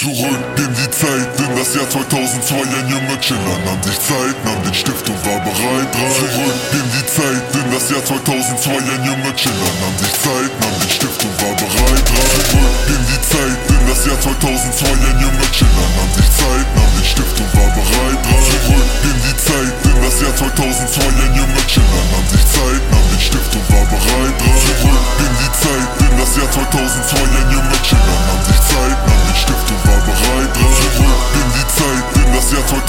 Zurück 0.00 0.16
in 0.56 0.72
die 0.72 0.90
Zeit, 0.96 1.28
in 1.44 1.56
das 1.56 1.74
Jahr 1.74 1.84
2002 1.90 2.56
Ein 2.56 2.88
junger 2.88 3.20
Chiller 3.20 3.58
nahm 3.66 3.82
sich 3.82 4.00
Zeit, 4.00 4.32
nahm 4.46 4.62
den 4.64 4.72
Stift 4.72 5.06
und 5.10 5.26
war 5.26 5.38
bereit 5.44 5.92
rein. 5.92 6.12
Zurück 6.16 6.56
in 6.72 6.88
die 6.88 7.04
Zeit, 7.04 7.44
in 7.52 7.70
das 7.70 7.90
Jahr 7.90 8.02
2002 8.02 8.70
Ein 8.80 9.04
junger 9.04 9.36
Chiller 9.36 9.72
nahm 9.76 9.98
sich 10.00 10.12
Zeit, 10.24 10.52
nahm 10.56 10.80
den 10.80 10.88
Stift 10.88 11.22
und 11.22 11.42
war 11.44 11.54
bereit 11.54 12.08
rein. 12.16 12.44
Zurück 12.48 12.88
in 12.88 13.02
die 13.12 13.20
Zeit, 13.28 13.60
in 13.68 13.88
das 13.92 14.06
Jahr 14.06 14.20
2002 14.22 14.88
Ein 14.88 15.20
junger 15.20 15.52
Chiller 15.52 15.69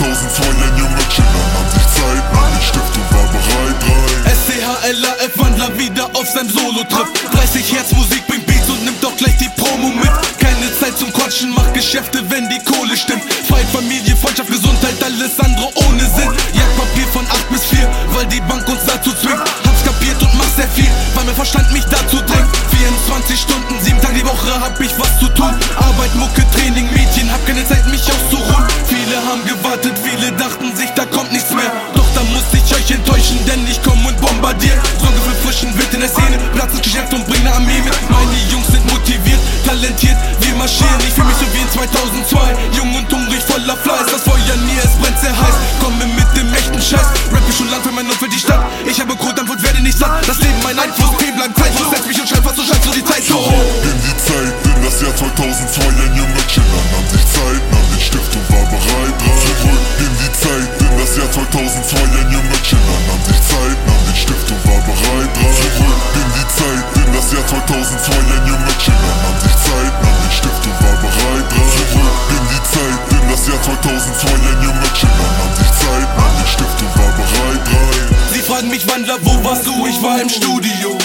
2002 0.01 0.49
Ein 0.49 0.77
junger 0.77 1.09
Chiller 1.13 1.45
nahm 1.53 1.69
sich 1.69 1.85
Zeit, 1.93 2.25
nahm 2.33 2.49
den 2.49 2.63
Stift 2.65 2.93
und 2.97 3.07
war 3.13 3.27
bereit 3.29 3.77
rein. 3.85 4.33
SCHLAF 4.33 5.33
Wandler 5.37 5.77
wieder 5.77 6.05
auf 6.17 6.27
seinem 6.27 6.49
Solo-Trip. 6.49 7.07
30 7.31 7.73
Hertz 7.73 7.91
Musik 7.93 8.25
bringt 8.25 8.47
Beats 8.47 8.67
und 8.69 8.83
nimmt 8.83 9.03
doch 9.03 9.15
gleich 9.15 9.37
die 9.37 9.49
Promo 9.49 9.89
mit. 9.89 10.09
Keine 10.41 10.73
Zeit 10.79 10.97
zum 10.97 11.13
Quatschen, 11.13 11.53
mach 11.53 11.71
Geschäfte, 11.73 12.25
wenn 12.31 12.49
die 12.49 12.57
Kohle 12.65 12.97
stimmt. 12.97 13.21
Feind, 13.45 13.69
Familie, 13.69 14.15
Freundschaft, 14.17 14.49
Gesundheit, 14.49 14.97
alles 15.03 15.39
andere 15.39 15.69
ohne 15.85 16.05
Sinn. 16.17 16.33
Jagdpapier 16.57 17.07
von 17.13 17.25
8 17.29 17.49
bis 17.51 17.63
4, 17.65 17.87
weil 18.13 18.25
die 18.25 18.41
Bank 18.41 18.67
uns 18.67 18.81
dazu 18.87 19.13
zwingt. 19.13 19.37
Hab's 19.37 19.83
kapiert 19.85 20.17
und 20.23 20.33
mach 20.33 20.49
sehr 20.57 20.69
viel, 20.73 20.89
weil 21.13 21.25
mein 21.25 21.35
Verstand 21.35 21.71
mich 21.71 21.85
dazu 21.85 22.17
drängt. 22.25 22.49
24 22.73 23.39
Stunden, 23.39 23.75
7 23.79 24.01
Tage 24.01 24.15
die 24.15 24.25
Woche 24.25 24.49
hab 24.59 24.79
ich 24.81 24.97
was 24.97 25.10
und 37.49 37.65
mit 37.65 38.09
Meine 38.09 38.37
Jungs 38.51 38.67
sind 38.67 38.85
motiviert, 38.91 39.39
talentiert, 39.65 40.17
wir 40.41 40.55
marschieren. 40.55 41.01
Ich 41.01 41.13
fühl 41.13 41.25
mich 41.25 41.37
so 41.37 41.47
wie 41.53 41.61
in 41.61 41.71
2002, 41.71 42.77
jung 42.77 42.93
und 42.93 43.11
hungrig, 43.11 43.41
voller 43.41 43.77
Fleiß. 43.77 44.05
Das 44.11 44.21
Feuer 44.21 44.55
nie, 44.69 44.77
es 44.77 44.93
brennt 45.01 45.17
sehr 45.19 45.33
heiß, 45.33 45.55
komme 45.81 46.05
mit 46.05 46.29
dem 46.37 46.53
echten 46.53 46.81
Scheiß. 46.81 47.07
Rap 47.33 47.47
ist 47.49 47.57
schon 47.57 47.69
lang 47.71 47.81
für 47.81 47.91
mein 47.91 48.05
Umfeld 48.05 48.33
die 48.33 48.39
Stadt. 48.39 48.61
Ich 48.85 48.99
habe 49.01 49.15
Code, 49.15 49.41
Antwort, 49.41 49.63
werde 49.63 49.81
nicht 49.81 49.97
satt. 49.97 50.27
Das 50.27 50.37
Leben 50.37 50.61
mein 50.63 50.77
Einfluss, 50.77 51.17
Themen 51.17 51.37
bleiben 51.37 51.55
zeitlos 51.55 51.89
Setz 51.89 52.05
mich 52.05 52.19
und 52.21 52.29
schreib 52.29 52.45
was, 52.45 52.55
so 52.55 52.63
schreibst 52.63 52.85
du 52.85 52.93
die 52.93 53.05
Zeit. 53.05 53.23
So 53.25 53.41
in 53.41 53.97
die 54.05 54.17
Zeit, 54.21 54.53
in 54.65 54.83
das 54.85 55.01
Jahr 55.01 55.15
2002 55.15 55.81
Ein 55.81 56.13
junger 56.13 56.45
Chiller 56.47 56.81
nahm 56.93 57.07
sich 57.09 57.25
Zeit, 57.25 57.61
nahm 57.73 57.87
den 57.89 58.01
Stift 58.01 58.31
und 58.37 58.45
war 58.53 58.65
bereit. 58.69 59.17
Zurück 59.17 59.81
in 59.97 60.13
die 60.13 60.31
Zeit, 60.37 60.69
in 60.77 60.93
das 60.97 61.17
Jahr 61.17 61.31
2002 61.31 61.97
Ein 61.97 62.29
junger 62.29 62.61
Chiller 62.61 62.80
Wandler, 78.87 79.17
wo 79.21 79.43
warst 79.43 79.65
du? 79.65 79.85
Ich 79.85 80.01
war 80.01 80.21
im 80.21 80.29
Studio. 80.29 80.97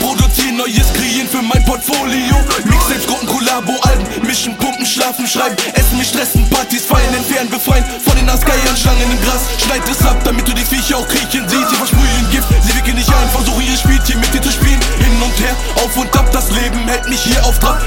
Produzieren 0.00 0.56
Neues, 0.56 0.92
kreieren 0.92 1.28
für 1.28 1.42
mein 1.42 1.64
Portfolio. 1.64 2.36
Mixtapes, 2.64 3.06
Gruppen, 3.06 3.28
Kollabo, 3.28 3.72
Alben, 3.82 4.04
mischen, 4.26 4.56
pumpen, 4.56 4.84
schlafen, 4.84 5.26
schreiben, 5.26 5.56
essen, 5.74 5.96
mich 5.96 6.08
stressen, 6.08 6.48
Partys 6.50 6.84
feiern, 6.84 7.14
entfernen, 7.14 7.50
befreien 7.50 7.84
von 8.04 8.16
den 8.16 8.28
Asgeiern, 8.28 8.76
Schlangen 8.76 9.10
im 9.10 9.20
Gras. 9.22 9.42
Schneid 9.64 9.82
es 9.88 10.04
ab, 10.04 10.18
damit 10.24 10.46
du 10.46 10.52
die 10.52 10.64
Viecher 10.64 10.98
auch 10.98 11.08
kriechen 11.08 11.48
siehst. 11.48 11.70
Sie 11.70 11.76
versprühen 11.76 12.30
Gift, 12.30 12.48
sie 12.62 12.76
wickeln 12.76 12.96
nicht 12.96 13.08
ein, 13.08 13.28
versuchen 13.30 13.62
ihr 13.62 13.76
Spielchen 13.76 14.20
mit 14.20 14.34
dir 14.34 14.42
zu 14.42 14.50
spielen. 14.50 14.80
Hin 14.98 15.22
und 15.22 15.38
her, 15.40 15.56
auf 15.76 15.96
und 15.96 16.14
ab, 16.16 16.30
das 16.32 16.50
Leben 16.50 16.86
hält 16.88 17.08
mich 17.08 17.20
hier 17.22 17.44
auf 17.46 17.58
Trab. 17.58 17.80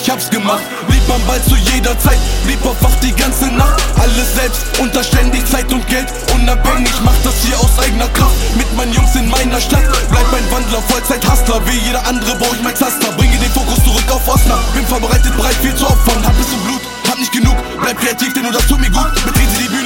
Ich 0.00 0.10
hab's 0.10 0.30
gemacht. 0.30 0.62
Blieb 0.88 1.02
am 1.12 1.22
Ball 1.26 1.42
zu 1.42 1.56
jeder 1.56 1.98
Zeit, 1.98 2.18
blieb 2.44 2.64
auf 2.64 2.80
Wach 2.82 2.94
die 3.02 3.12
ganze 3.12 3.46
Nacht. 3.48 3.82
Alles 3.98 4.34
selbst, 4.34 4.62
unter 4.78 5.04
ständig 5.04 5.44
Zeit 5.46 5.70
und 5.72 5.86
Geld. 5.88 6.08
Unabhängig, 6.34 6.92
mach 7.04 7.16
das 7.22 7.34
hier 7.44 7.58
aus 7.58 7.78
eigener 7.78 8.08
Kraft. 8.08 8.34
Mit 8.56 8.70
meinen 8.76 8.92
Jungs 8.92 9.14
in 9.14 9.28
meiner 9.28 9.60
Stadt. 9.60 9.82
Bleib 10.10 10.32
ein 10.32 10.50
Wandler, 10.50 10.82
Vollzeit-Hustler. 10.88 11.60
Wie 11.66 11.78
jeder 11.86 12.06
andere 12.06 12.34
brauch 12.36 12.54
ich 12.54 12.62
mein 12.62 12.76
Zaster. 12.76 13.12
Bringe 13.12 13.36
den 13.36 13.50
Fokus 13.52 13.82
zurück 13.84 14.10
auf 14.10 14.26
Osnabrück. 14.28 14.74
Bin 14.74 14.86
vorbereitet, 14.86 15.36
bereit 15.36 15.56
viel 15.60 15.74
zu 15.74 15.86
opfern. 15.86 16.24
Hab 16.24 16.36
bis 16.36 16.48
zum 16.48 16.60
Blut, 16.64 16.80
hab 17.08 17.18
nicht 17.18 17.32
genug. 17.32 17.56
Bleib 17.80 17.98
kreativ, 18.00 18.32
denn 18.32 18.42
nur 18.42 18.52
das 18.52 18.66
tut 18.66 18.80
mir 18.80 18.90
gut. 18.90 19.12
Betrete 19.24 19.56
die 19.58 19.68
Bühne, 19.68 19.79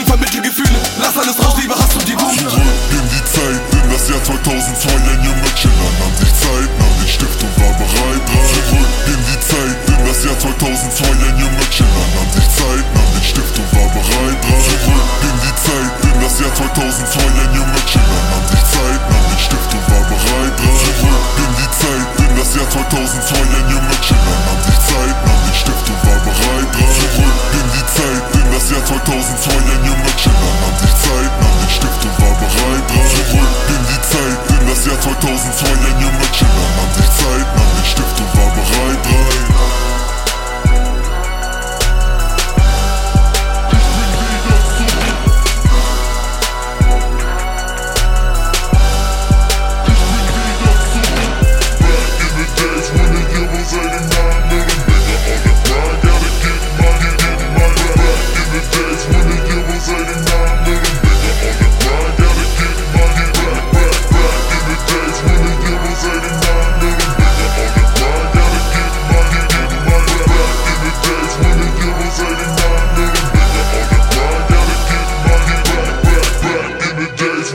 2002 17.04 17.20
Ein 17.20 17.54
junger 17.54 17.84
Chiller 17.84 18.22
nahm 18.32 18.46
sich 18.48 18.64
Zeit, 18.64 19.00
nahm 19.12 19.24
den 19.28 19.38
Stift 19.38 19.74
und 19.74 19.84
war 19.92 20.04
bereit. 20.08 20.56
Zurück 20.56 21.24
in 21.36 21.52
die 21.60 21.70
Zeit, 21.76 22.08
in 22.16 22.36
das 22.36 22.54
Jahr 22.56 22.70
2002 22.70 23.40
Ein 23.40 23.68
junger 23.68 24.00
Chiller 24.00 24.36
nahm 24.48 24.60
sich 24.64 24.80
Zeit, 24.88 25.16
nahm 25.26 25.40
den 25.44 25.54
Stift 25.54 25.84
und 25.84 26.00
war 26.00 26.20
bereit. 26.24 26.68
Zurück 26.72 27.40
in 27.60 27.66
die 27.76 27.86
Zeit, 27.92 28.24
in 28.40 28.46
das 28.52 28.70
Jahr 28.70 28.84
2002 28.84 29.52
Ein 29.52 29.73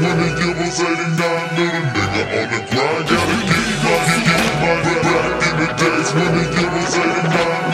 when 0.02 0.18
the 0.18 0.30
was 0.60 0.80
89 0.80 1.60
Little 1.60 1.84
nigga 1.92 2.22
on 2.40 2.48
the 2.52 2.60
grind 2.72 3.06
Gotta 3.10 3.36
get 3.50 3.70
money, 3.84 4.18
get 4.28 4.44
money 4.62 4.96
Back 5.04 5.44
in 5.48 5.56
the 5.60 5.68
days 5.80 6.10
when 6.16 6.32
the 6.36 6.44
year 6.56 6.70
was 6.72 6.96
89 6.96 7.69